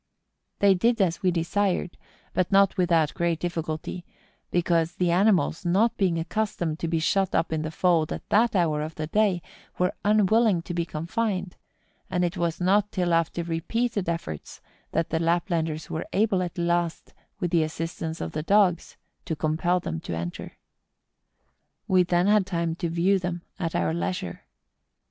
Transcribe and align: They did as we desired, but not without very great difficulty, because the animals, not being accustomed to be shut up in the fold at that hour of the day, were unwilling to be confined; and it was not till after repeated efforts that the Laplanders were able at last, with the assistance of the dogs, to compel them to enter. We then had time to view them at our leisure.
They 0.57 0.73
did 0.73 0.99
as 0.99 1.21
we 1.21 1.29
desired, 1.29 1.95
but 2.33 2.51
not 2.51 2.75
without 2.75 3.11
very 3.11 3.17
great 3.19 3.39
difficulty, 3.39 4.03
because 4.49 4.93
the 4.95 5.11
animals, 5.11 5.63
not 5.63 5.95
being 5.95 6.17
accustomed 6.17 6.79
to 6.79 6.87
be 6.87 6.97
shut 6.97 7.35
up 7.35 7.53
in 7.53 7.61
the 7.61 7.69
fold 7.69 8.11
at 8.11 8.27
that 8.29 8.55
hour 8.55 8.81
of 8.81 8.95
the 8.95 9.05
day, 9.05 9.43
were 9.77 9.93
unwilling 10.03 10.63
to 10.63 10.73
be 10.73 10.85
confined; 10.87 11.55
and 12.09 12.25
it 12.25 12.35
was 12.35 12.59
not 12.59 12.91
till 12.91 13.13
after 13.13 13.43
repeated 13.43 14.09
efforts 14.09 14.59
that 14.91 15.11
the 15.11 15.19
Laplanders 15.19 15.87
were 15.91 16.07
able 16.13 16.41
at 16.41 16.57
last, 16.57 17.13
with 17.39 17.51
the 17.51 17.61
assistance 17.61 18.21
of 18.21 18.31
the 18.31 18.41
dogs, 18.41 18.97
to 19.25 19.35
compel 19.35 19.79
them 19.79 19.99
to 19.99 20.17
enter. 20.17 20.53
We 21.87 22.01
then 22.01 22.25
had 22.25 22.47
time 22.47 22.73
to 22.77 22.89
view 22.89 23.19
them 23.19 23.43
at 23.59 23.75
our 23.75 23.93
leisure. 23.93 24.45